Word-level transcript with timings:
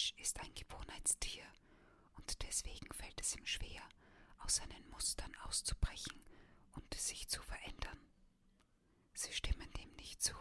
Mensch 0.00 0.14
ist 0.16 0.40
ein 0.40 0.54
Gewohnheitstier 0.54 1.44
und 2.14 2.42
deswegen 2.42 2.90
fällt 2.94 3.20
es 3.20 3.36
ihm 3.36 3.44
schwer, 3.44 3.82
aus 4.38 4.56
seinen 4.56 4.88
Mustern 4.88 5.30
auszubrechen 5.44 6.18
und 6.72 6.94
sich 6.94 7.28
zu 7.28 7.42
verändern. 7.42 7.98
Sie 9.12 9.30
stimmen 9.34 9.70
dem 9.74 9.92
nicht 9.96 10.22
zu. 10.22 10.32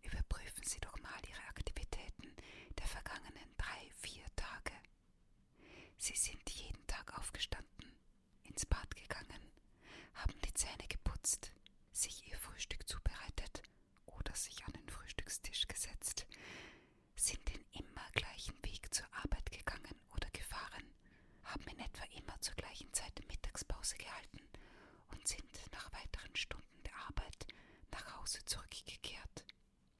Überprüfen 0.00 0.64
Sie 0.64 0.80
doch 0.80 0.98
mal 1.00 1.20
Ihre 1.28 1.42
Aktivitäten 1.48 2.34
der 2.78 2.86
vergangenen 2.86 3.54
drei, 3.58 3.90
vier 4.00 4.24
Tage. 4.34 4.72
Sie 5.98 6.16
sind 6.16 6.48
jeden 6.48 6.86
Tag 6.86 7.18
aufgestanden, 7.18 7.92
ins 8.44 8.64
Bad 8.64 8.94
gegangen, 8.96 9.52
haben 10.14 10.40
die 10.40 10.54
Zähne 10.54 10.86
geputzt, 10.88 11.52
sich 11.92 12.26
ihr 12.30 12.38
Frühstück 12.38 12.88
zubereitet 12.88 13.62
oder 14.06 14.34
sich 14.34 14.64
an 14.64 14.72
den 14.72 14.88
Frühstückstisch 14.88 15.68
gesetzt, 15.68 16.26
sind 17.16 17.46
den 17.48 17.64
immer 17.72 18.06
gleichen 18.12 18.54
Weg 18.64 18.92
zur 18.94 19.06
Arbeit 19.12 19.50
gegangen 19.50 19.94
oder 20.14 20.28
gefahren, 20.30 20.84
haben 21.44 21.66
in 21.68 21.78
etwa 21.78 22.04
immer 22.16 22.38
zur 22.40 22.54
gleichen 22.56 22.92
Zeit 22.92 23.12
Mittagspause 23.28 23.96
gehalten 23.96 24.40
und 25.08 25.26
sind 25.26 25.44
nach 25.72 25.92
weiteren 25.92 26.34
Stunden 26.36 26.82
der 26.84 26.96
Arbeit 27.06 27.46
nach 27.92 28.18
Hause 28.20 28.44
zurückgekehrt. 28.44 29.44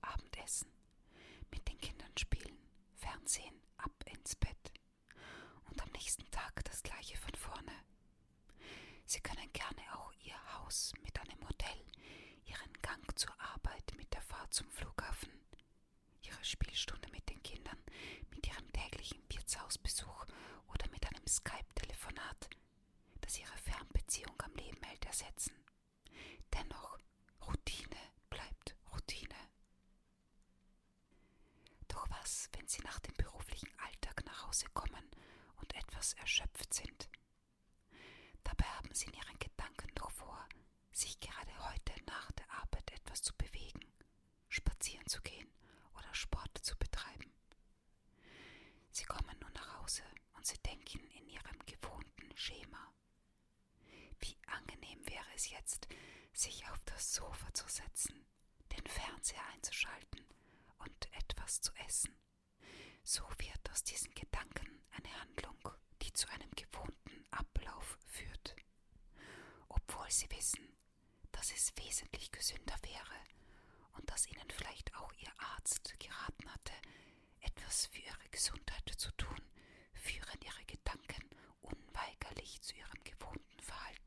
Abendessen, 0.01 0.69
mit 1.51 1.67
den 1.69 1.79
Kindern 1.79 2.13
spielen, 2.19 2.59
Fernsehen, 2.97 3.55
ab 3.79 3.93
ins 4.07 4.37
Bett. 4.37 4.73
Und 5.71 5.81
am 5.83 5.91
nächsten 5.91 6.29
Tag 6.31 6.65
das 6.65 6.83
gleiche 6.83 7.17
von 7.17 7.35
vorne. 7.35 7.73
Sie 9.07 9.21
können 9.21 9.53
gerne 9.53 9.83
auch 9.99 10.13
Ihr 10.23 10.37
Haus 10.55 10.93
mit 11.03 11.19
einem 11.19 11.47
Hotel, 11.49 11.79
Ihren 12.47 12.73
Gang 12.83 13.19
zur 13.19 13.39
Arbeit 13.41 13.93
mit 13.97 14.13
der 14.13 14.23
Fahrt 14.23 14.53
zum 14.55 14.69
Flughafen, 14.71 15.31
Ihre 16.23 16.45
Spielstunde 16.45 17.09
mit 17.11 17.29
den 17.29 17.43
Kindern, 17.43 17.79
mit 18.31 18.47
Ihrem 18.47 18.71
täglichen 18.73 19.23
Wirtshausbesuch 19.29 20.27
oder 20.69 20.89
mit 20.91 21.07
einem 21.07 21.27
Skype-Telefonat, 21.27 22.49
das 23.21 23.39
Ihre 23.39 23.57
Fernbeziehung 23.59 24.35
am 24.43 24.55
Ersetzen. 25.25 25.55
Dennoch, 26.53 26.99
Routine 27.47 27.97
bleibt 28.29 28.77
Routine. 28.93 29.35
Doch 31.89 32.07
was, 32.11 32.51
wenn 32.53 32.69
Sie 32.69 32.83
nach 32.83 33.01
dem 33.01 33.15
beruflichen 33.15 33.71
Alltag 33.79 34.23
nach 34.27 34.47
Hause 34.47 34.67
kommen 34.75 35.11
und 35.57 35.75
etwas 35.75 36.13
erschöpft 36.15 36.75
sind? 36.75 37.09
Dabei 38.43 38.67
haben 38.67 38.93
Sie 38.95 39.07
in 39.07 39.15
Ihren 39.15 39.39
Gedanken 39.39 39.89
doch 39.95 40.11
vor, 40.11 40.47
sich 40.93 41.19
gerade 41.21 41.71
heute 41.71 41.95
nach 42.05 42.31
der 42.33 42.51
Arbeit 42.51 42.93
etwas 42.93 43.23
zu 43.23 43.35
bewegen, 43.37 43.81
spazieren 44.51 45.07
zu 45.07 45.23
gehen 45.23 45.51
oder 45.95 46.13
Sport 46.15 46.59
zu 46.59 46.77
betreiben. 46.77 47.33
Sie 48.91 49.05
kommen 49.05 49.39
nun 49.41 49.53
nach 49.55 49.81
Hause 49.81 50.03
und 50.35 50.45
Sie 50.47 50.59
denken 50.59 51.01
in 51.13 51.29
Ihrem 51.29 51.59
gewohnten 51.65 52.37
Schema. 52.37 52.93
Wäre 55.15 55.35
es 55.37 55.49
jetzt, 55.49 55.87
sich 56.33 56.67
auf 56.71 56.83
das 56.87 57.15
Sofa 57.15 57.55
zu 57.55 57.69
setzen, 57.69 58.27
den 58.77 58.85
Fernseher 58.85 59.47
einzuschalten 59.53 60.27
und 60.79 61.09
etwas 61.13 61.61
zu 61.61 61.73
essen. 61.87 62.13
So 63.05 63.23
wird 63.39 63.71
aus 63.71 63.85
diesen 63.85 64.13
Gedanken 64.15 64.83
eine 64.91 65.21
Handlung, 65.21 65.57
die 66.03 66.13
zu 66.15 66.29
einem 66.31 66.51
gewohnten 66.57 67.25
Ablauf 67.31 67.97
führt. 68.09 68.57
Obwohl 69.69 70.11
Sie 70.11 70.29
wissen, 70.33 70.77
dass 71.31 71.53
es 71.53 71.73
wesentlich 71.77 72.33
gesünder 72.33 72.77
wäre 72.83 73.19
und 73.93 74.11
dass 74.11 74.27
Ihnen 74.27 74.51
vielleicht 74.51 74.93
auch 74.97 75.13
Ihr 75.13 75.33
Arzt 75.39 75.95
geraten 76.01 76.53
hatte, 76.53 76.73
etwas 77.39 77.87
für 77.87 78.01
Ihre 78.01 78.29
Gesundheit 78.33 78.91
zu 78.97 79.13
tun, 79.13 79.41
führen 79.93 80.41
Ihre 80.43 80.65
Gedanken 80.65 81.31
unweigerlich 81.61 82.61
zu 82.63 82.75
Ihrem 82.75 83.05
gewohnten 83.05 83.61
Verhalten. 83.61 84.04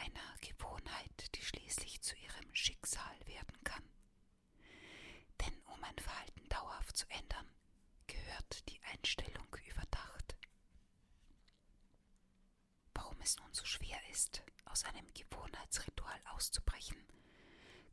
Einer 0.00 0.36
Gewohnheit, 0.40 1.34
die 1.34 1.42
schließlich 1.42 2.00
zu 2.02 2.14
Ihrem 2.16 2.54
Schicksal 2.54 3.26
werden 3.26 3.62
kann. 3.64 3.82
Denn 5.40 5.60
um 5.74 5.82
ein 5.82 5.98
Verhalten 5.98 6.48
dauerhaft 6.48 6.96
zu 6.96 7.06
ändern, 7.10 7.46
gehört 8.06 8.68
die 8.68 8.80
Einstellung 8.92 9.46
überdacht. 9.68 10.36
Warum 12.94 13.20
es 13.20 13.36
nun 13.38 13.52
so 13.52 13.64
schwer 13.64 13.98
ist, 14.10 14.42
aus 14.66 14.84
einem 14.84 15.06
Gewohnheitsritual 15.14 16.20
auszubrechen, 16.34 16.96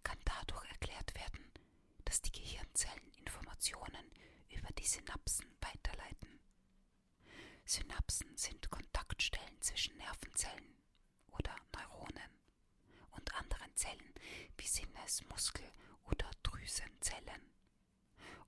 kann 0.04 0.20
dadurch 0.26 0.70
erklärt 0.70 1.16
werden, 1.16 1.52
dass 2.06 2.22
die 2.22 2.32
Gehirnzellen 2.32 3.12
Informationen 3.14 4.12
über 4.50 4.70
die 4.78 4.86
Synapsen 4.86 5.48
weiterleiten. 5.60 6.40
Synapsen 7.66 8.38
sind 8.38 8.70
Kontaktstellen 8.70 9.60
zwischen 9.62 9.98
Nervenzellen 9.98 10.75
oder 11.40 11.56
Neuronen 11.74 12.32
und 13.12 13.34
anderen 13.36 13.76
Zellen 13.76 14.14
wie 14.58 14.68
Sinnes-, 14.68 15.24
Muskel- 15.30 15.72
oder 16.06 16.30
Drüsenzellen 16.44 17.52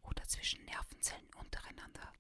oder 0.03 0.23
zwischen 0.27 0.63
Nervenzellen 0.65 1.33
untereinander. 1.35 2.13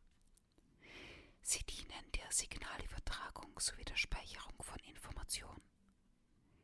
Sie 1.41 1.63
dienen 1.63 2.11
der 2.15 2.31
Signalübertragung 2.31 3.57
sowie 3.59 3.85
der 3.85 3.95
Speicherung 3.95 4.61
von 4.61 4.79
Information. 4.79 5.61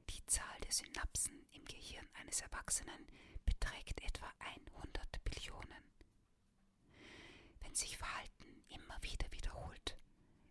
Die 0.09 0.25
Zahl 0.25 0.59
der 0.61 0.71
Synapsen 0.71 1.45
im 1.51 1.65
Gehirn 1.65 2.07
eines 2.13 2.41
Erwachsenen 2.41 3.07
beträgt 3.45 4.01
etwa 4.01 4.31
100 4.39 5.23
Billionen. 5.23 5.83
Wenn 7.61 7.75
sich 7.75 7.97
Verhalten 7.97 8.63
immer 8.67 9.01
wieder 9.01 9.31
wiederholt, 9.31 9.97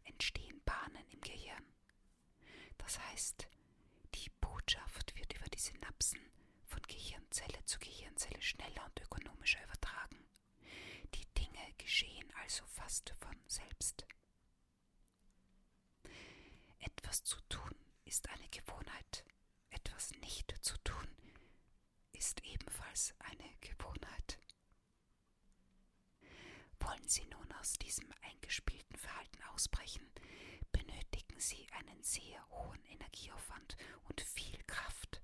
entstehen 0.05 0.63
Bahnen 0.65 1.07
im 1.11 1.21
Gehirn. 1.21 1.72
Das 2.83 2.99
heißt, 2.99 3.49
die 4.15 4.31
Botschaft 4.41 5.15
wird 5.17 5.33
über 5.35 5.47
die 5.49 5.59
Synapsen 5.59 6.21
von 6.65 6.83
Gehirnzelle 6.83 7.65
zu 7.65 7.79
Gehirnzelle 7.79 8.41
schneller 8.43 8.85
und 8.85 9.01
ökonomischer 9.01 9.63
übertragen. 9.65 10.19
Die 11.15 11.27
Dinge 11.35 11.73
geschehen 11.79 12.33
also 12.43 12.65
fast 12.67 13.15
von 13.21 13.37
selbst. 13.47 14.07
Etwas 16.81 17.23
zu 17.25 17.41
tun 17.49 17.75
ist 18.05 18.29
eine 18.31 18.49
Gewohnheit, 18.49 19.25
etwas 19.71 20.11
nicht 20.21 20.55
zu 20.63 20.77
tun 20.79 21.09
ist 22.13 22.41
ebenfalls 22.45 23.15
eine 23.19 23.51
Gewohnheit. 23.61 24.39
Wollen 26.79 27.09
Sie 27.09 27.25
nun 27.27 27.51
aus 27.61 27.73
diesem 27.75 28.09
eingespielten 28.23 28.97
Verhalten 28.97 29.43
ausbrechen, 29.53 30.09
benötigen 30.71 31.12
Sie 31.43 31.67
einen 31.73 32.01
sehr 32.05 32.49
hohen 32.51 32.85
Energieaufwand 32.85 33.77
und 34.05 34.21
viel 34.21 34.63
Kraft, 34.65 35.21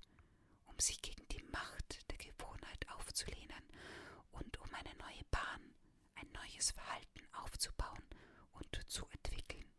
um 0.65 0.77
sich 0.77 1.01
gegen 1.01 1.25
die 1.29 1.41
Macht 1.43 2.11
der 2.11 2.17
Gewohnheit 2.17 2.89
aufzulehnen 2.89 3.63
und 4.31 4.59
um 4.59 4.67
eine 4.73 4.93
neue 4.97 5.23
Bahn, 5.31 5.73
ein 6.15 6.29
neues 6.33 6.71
Verhalten 6.71 7.21
aufzubauen 7.31 8.03
und 8.51 8.81
zu 8.87 9.05
entwickeln. 9.07 9.71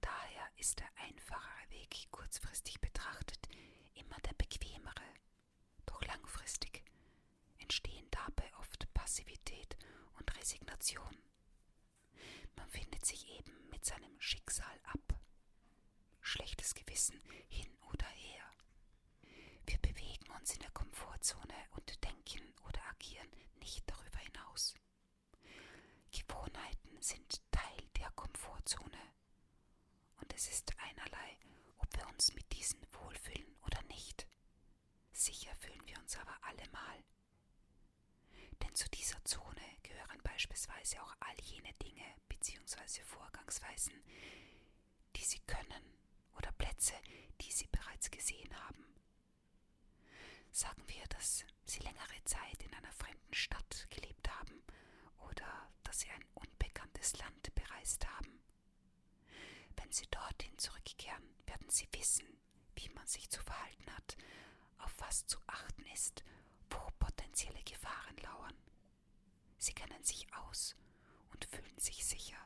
Daher 0.00 0.48
ist 0.58 0.78
der 0.78 0.88
einfachere 0.96 1.70
Weg 1.70 2.06
kurzfristig 2.12 2.80
betrachtet 2.80 3.48
immer 3.94 4.18
der 4.20 4.34
bequemere, 4.34 5.08
doch 5.86 6.04
langfristig 6.04 6.84
entstehen 7.58 8.06
dabei 8.12 8.48
oft 8.60 8.86
Passivität 8.94 9.76
und 10.18 10.36
Resignation. 10.36 11.18
Man 12.56 12.68
findet 12.68 13.04
sich 13.04 13.28
eben 13.38 13.68
mit 13.70 13.84
seinem 13.84 14.20
Schicksal 14.20 14.80
ab. 14.84 15.18
Schlechtes 16.20 16.74
Gewissen 16.74 17.20
hin 17.48 17.76
oder 17.92 18.06
her. 18.06 18.50
Wir 19.66 19.78
bewegen 19.78 20.30
uns 20.38 20.54
in 20.54 20.60
der 20.60 20.70
Komfortzone 20.70 21.54
und 21.72 22.02
denken 22.04 22.54
oder 22.66 22.80
agieren 22.90 23.28
nicht 23.60 23.88
darüber 23.90 24.18
hinaus. 24.18 24.74
Gewohnheiten 26.10 27.00
sind 27.00 27.42
Teil 27.50 27.88
der 27.98 28.10
Komfortzone. 28.12 28.98
Und 30.16 30.32
es 30.34 30.48
ist 30.48 30.72
einerlei, 30.78 31.38
ob 31.78 31.94
wir 31.96 32.06
uns 32.08 32.32
mit 32.34 32.50
diesen 32.52 32.80
wohlfühlen 32.92 33.56
oder 33.62 33.82
nicht. 33.84 34.26
uns 36.04 36.18
aber 36.18 36.36
allemal. 36.42 37.04
Denn 38.62 38.74
zu 38.74 38.88
dieser 38.90 39.24
Zone 39.24 39.62
gehören 39.82 40.20
beispielsweise 40.34 41.00
auch 41.00 41.14
all 41.20 41.40
jene 41.42 41.72
Dinge 41.74 42.02
bzw. 42.28 43.02
Vorgangsweisen, 43.04 43.94
die 45.14 45.22
Sie 45.24 45.38
können 45.46 45.84
oder 46.36 46.50
Plätze, 46.58 46.94
die 47.40 47.52
Sie 47.52 47.68
bereits 47.68 48.10
gesehen 48.10 48.52
haben. 48.66 48.84
Sagen 50.50 50.82
wir, 50.88 51.04
dass 51.10 51.44
Sie 51.66 51.78
längere 51.84 52.24
Zeit 52.24 52.60
in 52.64 52.74
einer 52.74 52.90
fremden 52.90 53.32
Stadt 53.32 53.86
gelebt 53.90 54.28
haben 54.28 54.60
oder 55.30 55.70
dass 55.84 56.00
Sie 56.00 56.10
ein 56.10 56.24
unbekanntes 56.34 57.16
Land 57.18 57.54
bereist 57.54 58.04
haben. 58.16 58.42
Wenn 59.76 59.92
Sie 59.92 60.06
dorthin 60.10 60.58
zurückkehren, 60.58 61.32
werden 61.46 61.70
Sie 61.70 61.86
wissen, 61.92 62.26
wie 62.74 62.88
man 62.88 63.06
sich 63.06 63.30
zu 63.30 63.40
verhalten 63.40 63.88
hat, 63.94 64.16
auf 64.78 64.94
was 64.98 65.26
zu 65.26 65.38
achten 65.46 65.86
ist, 65.94 66.24
wo 66.70 66.78
potenzielle 66.98 67.62
Gefahren 67.62 68.16
lauern. 68.16 68.54
Sie 69.58 69.72
kennen 69.72 70.02
sich 70.04 70.32
aus 70.34 70.76
und 71.32 71.44
fühlen 71.46 71.78
sich 71.78 72.04
sicher. 72.04 72.36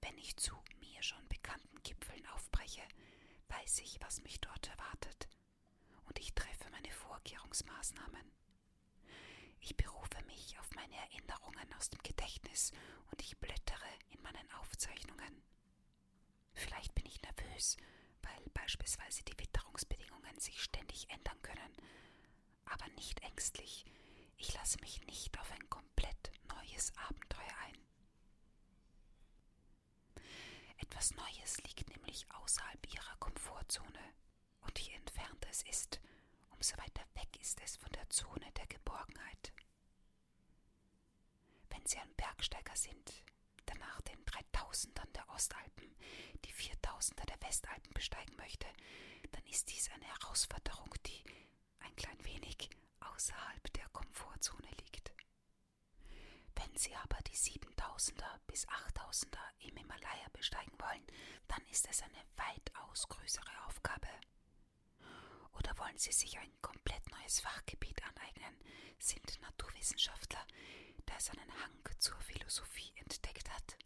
Wenn 0.00 0.16
ich 0.18 0.36
zu 0.36 0.54
mir 0.80 1.02
schon 1.02 1.26
bekannten 1.28 1.82
Gipfeln 1.82 2.26
aufbreche, 2.28 2.82
weiß 3.48 3.80
ich, 3.80 4.00
was 4.00 4.22
mich 4.22 4.40
dort 4.40 4.68
erwartet, 4.68 5.28
und 6.04 6.18
ich 6.18 6.34
treffe 6.34 6.70
meine 6.70 6.90
Vorkehrungsmaßnahmen. 6.90 8.32
Ich 9.60 9.76
berufe 9.76 10.22
mich 10.26 10.58
auf 10.58 10.70
meine 10.74 10.96
Erinnerungen 10.96 11.72
aus 11.74 11.90
dem 11.90 12.02
Gedächtnis 12.02 12.72
und 13.10 13.20
ich 13.22 13.36
blättere 13.38 13.88
in 14.10 14.22
meinen 14.22 14.50
Aufzeichnungen. 14.52 15.42
Vielleicht 16.54 16.94
bin 16.94 17.06
ich 17.06 17.20
nervös, 17.22 17.76
weil 18.22 18.50
beispielsweise 18.54 19.22
die 19.24 19.38
Witterungsbedingungen 19.38 20.38
sich 20.38 20.62
ständig 20.62 21.08
ändern 21.10 21.40
können, 21.42 21.72
aber 22.64 22.88
nicht 22.96 23.20
ängstlich. 23.20 23.84
Ich 24.38 24.54
lasse 24.54 24.78
mich 24.80 25.04
nicht 25.06 25.38
auf 25.38 25.50
ein 25.52 25.68
komplett 25.68 26.30
neues 26.48 26.92
Abenteuer 26.96 27.56
ein. 27.66 27.78
Etwas 30.78 31.14
Neues 31.14 31.58
liegt 31.64 31.88
nämlich 31.90 32.26
außerhalb 32.32 32.92
ihrer 32.92 33.16
Komfortzone, 33.18 34.14
und 34.60 34.78
je 34.78 34.92
entfernter 34.94 35.48
es 35.50 35.62
ist, 35.62 36.00
umso 36.50 36.76
weiter 36.78 37.04
weg 37.14 37.28
ist 37.40 37.60
es 37.62 37.76
von 37.76 37.90
der 37.92 38.08
Zone 38.10 38.50
der 38.56 38.66
Geborgenheit. 38.66 39.52
Wenn 41.70 41.84
Sie 41.86 41.98
ein 41.98 42.14
Bergsteiger 42.16 42.76
sind, 42.76 43.24
der 43.66 43.76
nach 43.76 44.00
den 44.02 44.24
3000ern 44.24 45.12
der 45.14 45.28
Ostalpen 45.30 45.94
die 46.44 46.52
4000er 46.52 47.26
der 47.26 47.40
Westalpen 47.42 47.92
besteigen 47.92 48.36
möchte, 48.36 48.66
dann 49.32 49.44
ist 49.46 49.70
dies 49.70 49.90
eine 49.90 50.04
Herausforderung, 50.06 50.92
die 51.06 51.22
ein 51.80 51.94
klein 51.96 52.24
wenig 52.24 52.70
außerhalb 53.14 53.72
der 53.74 53.88
Komfortzone 53.90 54.68
liegt. 54.82 55.12
Wenn 56.54 56.76
Sie 56.76 56.94
aber 56.96 57.18
die 57.22 57.36
7000er 57.36 58.38
bis 58.46 58.66
8000er 58.68 59.38
im 59.60 59.76
Himalaya 59.76 60.28
besteigen 60.32 60.76
wollen, 60.80 61.06
dann 61.46 61.64
ist 61.70 61.88
es 61.88 62.02
eine 62.02 62.24
weitaus 62.36 63.08
größere 63.08 63.66
Aufgabe. 63.66 64.08
Oder 65.52 65.76
wollen 65.78 65.98
Sie 65.98 66.12
sich 66.12 66.38
ein 66.38 66.52
komplett 66.62 67.06
neues 67.10 67.40
Fachgebiet 67.40 68.02
aneignen, 68.02 68.56
sind 68.98 69.40
Naturwissenschaftler, 69.40 70.44
der 71.08 71.20
seinen 71.20 71.50
Hang 71.62 71.82
zur 71.98 72.18
Philosophie 72.20 72.92
entdeckt 72.96 73.48
hat. 73.50 73.76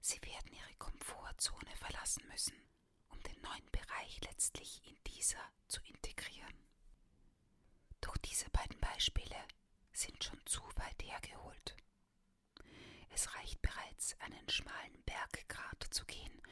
Sie 0.00 0.20
werden 0.22 0.52
Ihre 0.52 0.74
Komfortzone 0.78 1.76
verlassen 1.76 2.26
müssen, 2.28 2.56
um 3.08 3.22
den 3.22 3.40
neuen 3.40 3.70
Bereich 3.70 4.20
letztlich 4.22 4.82
in 4.86 4.96
dieser 5.04 5.40
zu 5.68 5.80
integrieren. 5.82 6.63
Diese 8.24 8.48
beiden 8.50 8.78
Beispiele 8.80 9.36
sind 9.92 10.22
schon 10.24 10.40
zu 10.46 10.62
weit 10.76 11.02
hergeholt. 11.02 11.76
Es 13.10 13.32
reicht 13.34 13.60
bereits, 13.62 14.18
einen 14.20 14.48
schmalen 14.48 15.02
Berggrat 15.04 15.84
zu 15.90 16.04
gehen 16.06 16.42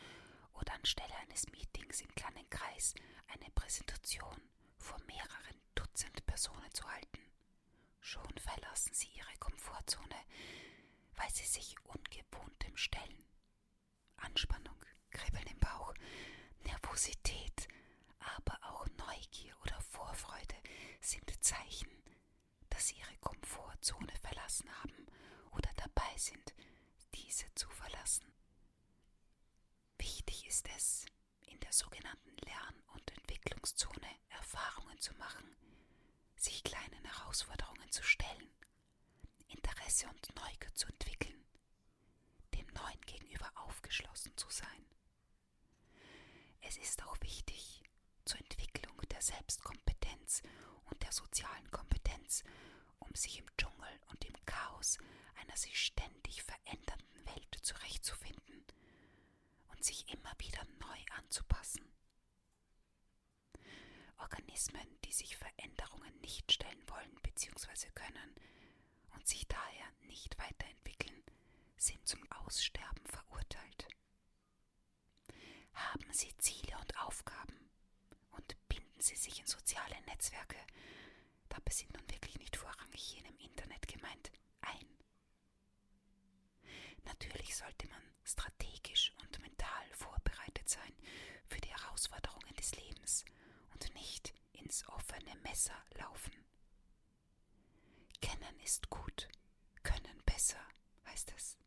oder 0.54 0.74
anstelle 0.74 1.14
eines 1.22 1.46
Meetings 1.50 2.00
im 2.02 2.14
kleinen 2.14 2.48
Kreis 2.50 2.94
eine 3.28 3.50
Präsentation 3.54 4.40
vor 4.76 4.98
mehreren 5.06 5.60
Dutzend 5.74 6.24
Personen 6.26 6.70
zu 6.72 6.84
halten. 6.88 7.20
Schon 8.00 8.36
verlassen 8.38 8.94
sie 8.94 9.08
ihre 9.14 9.36
Komfortzone, 9.38 10.16
weil 11.16 11.30
sie 11.30 11.46
sich 11.46 11.74
ungewohntem 11.84 12.76
stellen. 12.76 13.24
Anspannung, 14.16 14.76
Kribbeln 15.10 15.46
im 15.46 15.58
Bauch, 15.58 15.94
Nervosität, 16.64 17.68
aber 18.36 18.58
auch 18.62 18.86
Neugier 18.98 19.54
oder 19.62 19.80
Vorfreude 19.80 20.56
sind 21.00 21.44
Zeichen, 21.44 21.90
dass 22.70 22.88
sie 22.88 22.96
ihre 22.96 23.16
Komfortzone 23.18 24.12
verlassen 24.22 24.68
haben 24.82 25.06
oder 25.52 25.70
dabei 25.76 26.16
sind, 26.16 26.54
diese 27.14 27.52
zu 27.54 27.68
verlassen. 27.70 28.24
Wichtig 29.98 30.46
ist 30.46 30.68
es, 30.76 31.06
in 31.46 31.58
der 31.60 31.72
sogenannten 31.72 32.36
Lern- 32.44 32.82
und 32.94 33.10
Entwicklungszone 33.12 34.08
Erfahrungen 34.30 34.98
zu 35.00 35.14
machen, 35.14 35.46
sich 36.36 36.62
kleinen 36.64 37.04
Herausforderungen 37.04 37.90
zu 37.90 38.02
stellen, 38.02 38.50
Interesse 39.48 40.08
und 40.08 40.34
Neugier 40.36 40.74
zu 40.74 40.86
entwickeln, 40.88 41.44
dem 42.54 42.66
Neuen 42.68 43.00
gegenüber 43.02 43.50
aufgeschlossen 43.56 44.36
zu 44.36 44.48
sein. 44.50 44.86
Es 46.62 46.76
ist 46.78 47.02
auch 47.04 47.20
wichtig, 47.20 47.81
Selbstkompetenz 49.22 50.42
und 50.84 51.00
der 51.02 51.12
sozialen 51.12 51.70
Kompetenz, 51.70 52.42
um 52.98 53.14
sich 53.14 53.38
im 53.38 53.46
Dschungel 53.56 54.00
und 54.08 54.24
im 54.24 54.34
Chaos 54.44 54.98
einer 55.40 55.56
sich 55.56 55.78
ständig 55.80 56.42
verändernden 56.42 57.26
Welt 57.26 57.56
zurechtzufinden 57.62 58.64
und 59.68 59.84
sich 59.84 60.12
immer 60.12 60.32
wieder 60.38 60.64
neu 60.80 60.98
anzupassen. 61.18 61.84
Organismen, 64.18 64.86
die 65.04 65.12
sich 65.12 65.36
Veränderungen 65.36 66.20
nicht 66.20 66.50
stellen 66.50 66.82
wollen 66.88 67.14
bzw. 67.22 67.90
können 67.94 68.34
und 69.14 69.26
sich 69.28 69.46
daher 69.46 69.86
nicht 70.02 70.36
weiterentwickeln, 70.38 71.22
sind 71.76 72.06
zum 72.08 72.20
Aussterben 72.32 73.06
verurteilt. 73.06 73.86
Haben 75.74 76.12
Sie 76.12 76.36
Ziele 76.38 76.76
und 76.78 76.98
Aufgaben 76.98 77.61
Sie 79.02 79.16
sich 79.16 79.40
in 79.40 79.46
soziale 79.46 80.00
Netzwerke, 80.02 80.56
dabei 81.48 81.72
sind 81.72 81.92
nun 81.92 82.08
wirklich 82.08 82.38
nicht 82.38 82.56
vorrangig 82.56 83.14
jene 83.14 83.28
im 83.30 83.38
Internet 83.38 83.88
gemeint, 83.88 84.30
ein. 84.60 84.86
Natürlich 87.04 87.56
sollte 87.56 87.88
man 87.88 88.02
strategisch 88.22 89.12
und 89.20 89.40
mental 89.40 89.88
vorbereitet 89.90 90.68
sein 90.68 90.94
für 91.48 91.60
die 91.60 91.70
Herausforderungen 91.70 92.54
des 92.54 92.76
Lebens 92.76 93.24
und 93.72 93.92
nicht 93.94 94.32
ins 94.52 94.86
offene 94.88 95.34
Messer 95.42 95.74
laufen. 95.98 96.32
Kennen 98.20 98.60
ist 98.60 98.88
gut, 98.88 99.28
können 99.82 100.22
besser, 100.24 100.64
heißt 101.06 101.32
es. 101.36 101.58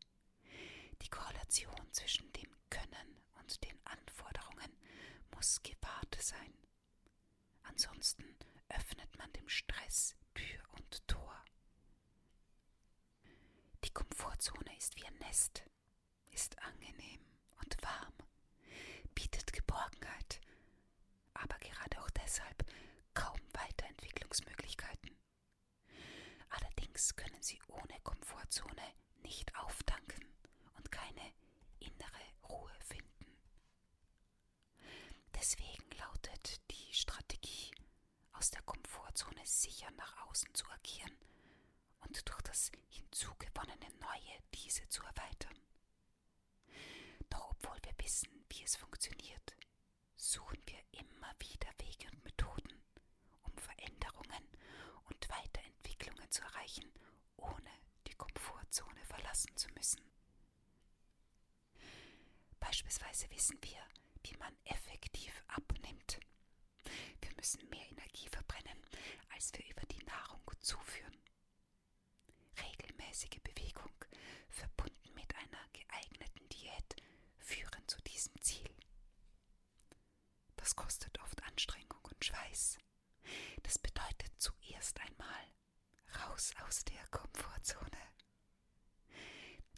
Die 1.01 1.09
Korrelation 1.09 1.91
zwischen 1.91 2.31
dem 2.31 2.55
Können 2.69 3.21
und 3.39 3.61
den 3.65 3.77
Anforderungen 3.85 4.71
muss 5.35 5.61
gewahrt 5.63 6.17
sein. 6.21 6.64
Ansonsten 7.69 8.23
öffnet 8.69 9.17
man 9.17 9.31
dem 9.33 9.47
Stress 9.49 10.15
Tür 10.33 10.61
und 10.73 11.07
Tor. 11.07 11.43
Die 13.83 13.91
Komfortzone 13.91 14.75
ist 14.77 14.95
wie 14.97 15.05
ein 15.05 15.17
Nest, 15.19 15.63
ist 16.31 16.57
angenehm 16.61 17.21
und 17.63 17.77
warm, 17.81 18.13
bietet 19.13 19.53
Geborgenheit, 19.53 20.41
aber 21.33 21.57
gerade 21.59 22.01
auch 22.01 22.09
deshalb 22.11 22.65
kaum 23.13 23.39
Weiterentwicklungsmöglichkeiten. 23.53 25.15
Allerdings 26.49 27.15
können 27.15 27.41
Sie 27.41 27.59
ohne 27.67 27.99
Komfortzone 28.03 28.93
nicht 29.23 29.55
auftanken 29.55 30.25
und 30.77 30.91
keine 30.91 31.33
innere 31.79 32.49
Ruhe 32.49 32.73
finden. 32.81 33.25
Deswegen 35.35 35.89
lautet 35.97 36.61
die 36.71 36.93
Strategie, 36.93 37.71
aus 38.33 38.51
der 38.51 38.61
Sicher 39.85 39.91
nach 39.97 40.27
außen 40.27 40.53
zu 40.53 40.65
agieren 40.71 41.15
und 42.01 42.29
durch 42.29 42.41
das 42.41 42.71
hinzugewonnene 42.89 43.87
Neue 43.99 44.39
diese 44.53 44.87
zu 44.89 45.03
erweitern. 45.03 45.59
Doch 47.29 47.51
obwohl 47.51 47.77
wir 47.83 47.93
wissen, 48.03 48.29
wie 48.49 48.63
es 48.63 48.75
funktioniert, 48.75 49.55
suchen 50.15 50.59
wir 50.65 50.79
immer 50.99 51.31
wieder 51.39 51.69
Wege 51.79 52.09
und 52.11 52.23
Methoden, 52.23 52.81
um 53.43 53.55
Veränderungen 53.57 54.47
und 55.09 55.29
Weiterentwicklungen 55.29 56.31
zu 56.31 56.41
erreichen, 56.43 56.91
ohne 57.37 57.71
die 58.07 58.13
Komfortzone 58.15 59.03
verlassen 59.05 59.55
zu 59.55 59.69
müssen. 59.73 60.01
Beispielsweise 62.59 63.29
wissen 63.29 63.59
wir, 63.61 63.81
wie 64.23 64.37
man 64.37 64.55
effektiv 64.65 65.43
abnimmt. 65.47 66.19
Wir 67.21 67.35
müssen 67.35 67.67
mehr 67.69 67.87
Energie 67.91 68.27
verbrennen 68.29 68.55
zuführen. 70.65 71.15
Regelmäßige 72.59 73.39
Bewegung 73.43 73.93
verbunden 74.49 75.13
mit 75.13 75.33
einer 75.35 75.63
geeigneten 75.73 76.49
Diät 76.49 76.95
führen 77.37 77.87
zu 77.87 78.01
diesem 78.01 78.33
Ziel. 78.41 78.69
Das 80.55 80.75
kostet 80.75 81.21
oft 81.21 81.41
Anstrengung 81.43 81.99
und 82.03 82.25
Schweiß. 82.25 82.79
Das 83.61 83.77
bedeutet 83.77 84.31
zuerst 84.41 84.99
einmal 85.01 85.45
raus 86.23 86.51
aus 86.65 86.83
der 86.85 87.05
Komfortzone. 87.09 88.01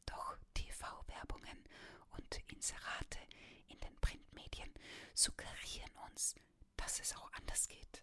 Doch 0.05 0.37
TV-Werbungen 0.53 1.63
und 2.11 2.39
Inserate 2.47 3.19
in 3.67 3.79
den 3.79 3.95
Printmedien 3.99 4.73
suggerieren 5.13 5.91
uns, 6.09 6.35
dass 6.77 7.01
es 7.01 7.13
auch 7.17 7.31
anders 7.33 7.67
geht. 7.67 8.01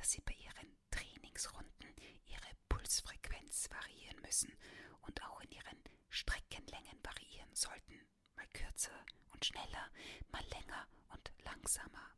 Dass 0.00 0.12
Sie 0.12 0.22
bei 0.22 0.32
Ihren 0.32 0.78
Trainingsrunden 0.90 1.94
Ihre 2.24 2.56
Pulsfrequenz 2.70 3.68
variieren 3.70 4.18
müssen 4.22 4.50
und 5.02 5.22
auch 5.24 5.42
in 5.42 5.50
Ihren 5.50 5.78
Streckenlängen 6.08 6.98
variieren 7.04 7.54
sollten, 7.54 8.00
mal 8.34 8.46
kürzer 8.54 9.04
und 9.28 9.44
schneller, 9.44 9.90
mal 10.32 10.42
länger 10.54 10.88
und 11.10 11.30
langsamer. 11.44 12.16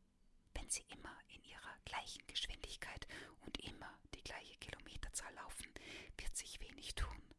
Wenn 0.54 0.70
Sie 0.70 0.84
immer 0.90 1.18
in 1.26 1.42
Ihrer 1.42 1.76
gleichen 1.84 2.24
Geschwindigkeit 2.28 3.08
und 3.40 3.58
immer 3.58 3.98
die 4.14 4.22
gleiche 4.22 4.56
Kilometerzahl 4.58 5.34
laufen, 5.34 5.66
wird 6.18 6.36
sich 6.36 6.60
wenig 6.60 6.94
tun. 6.94 7.34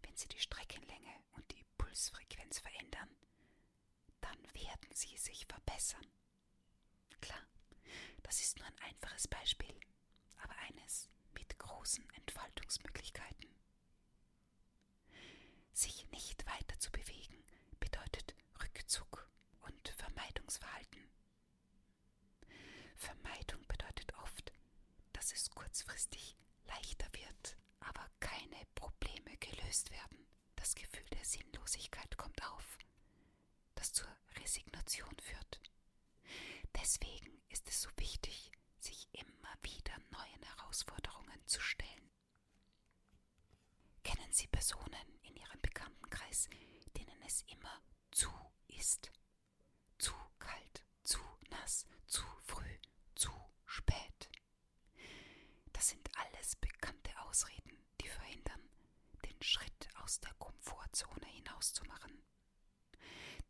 Wenn 0.00 0.16
Sie 0.16 0.28
die 0.28 0.40
Streckenlänge 0.40 1.14
und 1.32 1.44
die 1.52 1.64
Pulsfrequenz 1.76 2.60
verändern, 2.60 3.14
dann 4.22 4.54
werden 4.54 4.94
Sie 4.94 5.14
sich 5.18 5.44
verbessern. 5.46 6.06
Klar, 7.20 7.49
das 8.22 8.40
ist 8.40 8.58
nur 8.58 8.66
ein 8.66 8.78
einfaches 8.90 9.28
Beispiel, 9.28 9.74
aber 10.42 10.54
eines 10.68 11.08
mit 11.32 11.58
großen 11.58 12.08
Entfaltungsmöglichkeiten. 12.14 13.48
Sich 15.72 16.06
nicht 16.10 16.44
weiter 16.46 16.78
zu 16.78 16.90
bewegen 16.90 17.42
bedeutet 17.78 18.34
Rückzug 18.62 19.28
und 19.60 19.88
Vermeidungsverhalten. 19.96 21.08
Vermeidung 22.96 23.66
bedeutet 23.66 24.12
oft, 24.22 24.52
dass 25.12 25.32
es 25.32 25.50
kurzfristig 25.50 26.36
leichter 26.66 27.06
wird, 27.12 27.56
aber 27.80 28.06
keine 28.20 28.66
Probleme 28.74 29.36
gelöst 29.38 29.90
werden. 29.90 30.26
Das 30.56 30.74
Gefühl 30.74 31.06
der 31.12 31.24
Sinnlosigkeit 31.24 32.16
kommt 32.16 32.42
auf, 32.44 32.78
das 33.74 33.92
zur 33.92 34.08
Resignation 34.38 35.16
führt. 35.18 35.60
Deswegen 36.80 37.42
ist 37.50 37.68
es 37.68 37.82
so 37.82 37.90
wichtig, 37.96 38.50
sich 38.78 39.08
immer 39.12 39.54
wieder 39.62 39.96
neuen 40.10 40.42
Herausforderungen 40.42 41.46
zu 41.46 41.60
stellen. 41.60 42.10
Kennen 44.02 44.32
Sie 44.32 44.46
Personen 44.46 45.18
in 45.22 45.36
Ihrem 45.36 45.60
Bekanntenkreis, 45.60 46.48
denen 46.96 47.22
es 47.26 47.42
immer 47.48 47.82
zu 48.10 48.30
ist? 48.68 49.10
Zu 49.98 50.14
kalt, 50.38 50.84
zu 51.04 51.18
nass, 51.50 51.86
zu 52.06 52.24
früh, 52.44 52.78
zu 53.14 53.30
spät. 53.66 54.30
Das 55.72 55.88
sind 55.88 56.08
alles 56.16 56.56
bekannte 56.56 57.10
Ausreden, 57.20 57.84
die 58.00 58.08
verhindern, 58.08 58.70
den 59.26 59.42
Schritt 59.42 59.88
aus 60.02 60.20
der 60.20 60.32
Komfortzone 60.34 61.26
hinauszumachen. 61.26 62.22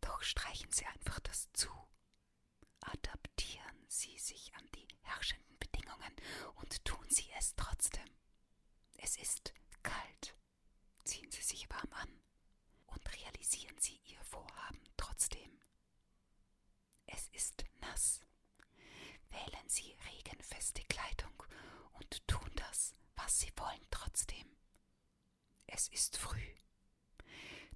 Doch 0.01 0.23
streichen 0.23 0.73
Sie 0.73 0.87
einfach 0.87 1.21
das 1.21 1.49
zu. 1.53 1.71
Adaptieren 2.93 3.85
Sie 3.89 4.19
sich 4.19 4.53
an 4.55 4.69
die 4.75 4.87
herrschenden 5.03 5.59
Bedingungen 5.59 6.15
und 6.57 6.85
tun 6.85 7.07
Sie 7.09 7.31
es 7.39 7.55
trotzdem. 7.57 8.09
Es 8.99 9.17
ist 9.17 9.53
kalt. 9.83 10.35
Ziehen 11.05 11.31
Sie 11.31 11.43
sich 11.43 11.69
warm 11.71 11.93
an 11.93 12.21
und 12.87 13.13
realisieren 13.15 13.79
Sie 13.79 13.99
Ihr 14.07 14.23
Vorhaben 14.25 14.83
trotzdem. 14.97 15.61
Es 17.07 17.29
ist 17.29 17.65
nass. 17.81 18.21
Wählen 19.31 19.69
Sie 19.69 19.97
regenfeste 20.13 20.83
Kleidung 20.85 21.43
und 21.93 22.27
tun 22.27 22.51
das, 22.57 22.95
was 23.17 23.39
Sie 23.41 23.53
wollen 23.57 23.87
trotzdem. 23.91 24.47
Es 25.67 25.89
ist 25.89 26.17
früh. 26.17 26.55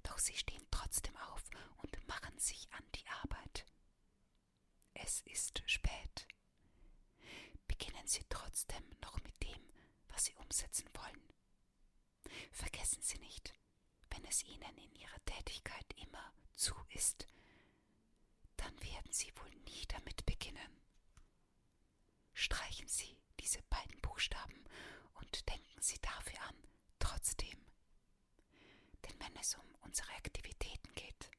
Doch 0.03 0.17
Sie 0.17 0.35
stehen 0.37 0.65
trotzdem 0.71 1.15
auf 1.17 1.43
und 1.77 2.07
machen 2.07 2.37
sich 2.37 2.67
an 2.73 2.83
die 2.93 3.07
Arbeit 3.23 3.65
es 4.95 5.21
ist 5.21 5.61
spät. 5.65 6.27
Beginnen 7.67 8.07
Sie 8.07 8.25
trotzdem 8.29 8.83
noch 9.01 9.21
mit 9.23 9.43
dem, 9.43 9.59
was 10.09 10.25
Sie 10.25 10.35
umsetzen 10.37 10.89
wollen. 10.93 11.33
Vergessen 12.51 13.01
Sie 13.01 13.17
nicht, 13.19 13.53
wenn 14.09 14.23
es 14.25 14.43
Ihnen 14.43 14.77
in 14.77 14.95
Ihrer 14.95 15.25
Tätigkeit 15.25 15.85
immer 15.97 16.33
zu 16.55 16.73
ist, 16.89 17.27
dann 18.57 18.73
werden 18.83 19.11
Sie 19.11 19.31
wohl 19.37 19.49
nie 19.65 19.85
damit 19.87 20.25
beginnen. 20.25 20.81
Streichen 22.33 22.87
Sie 22.87 23.17
diese 23.39 23.61
beiden 23.63 23.99
Buchstaben 24.01 24.63
und 25.15 25.47
denken 25.49 25.81
Sie 25.81 25.99
dafür 26.01 26.41
an, 26.41 26.55
trotzdem. 26.99 27.65
Denn 29.05 29.19
wenn 29.19 29.35
es 29.37 29.55
um 29.55 29.75
unsere 29.81 30.09
Aktivitäten 30.13 30.93
geht, 30.95 31.29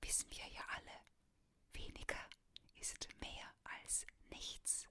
wissen 0.00 0.30
wir 0.30 0.46
ja 0.48 0.64
alle, 0.68 1.00
weniger 1.72 2.18
ist 2.86 3.08
mehr 3.20 3.48
als 3.64 4.06
nichts. 4.30 4.88